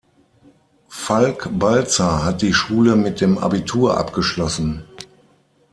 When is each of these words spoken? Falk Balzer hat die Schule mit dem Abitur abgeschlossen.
Falk 0.89 1.47
Balzer 1.59 2.25
hat 2.25 2.41
die 2.41 2.55
Schule 2.55 2.95
mit 2.95 3.21
dem 3.21 3.37
Abitur 3.37 3.97
abgeschlossen. 3.99 4.83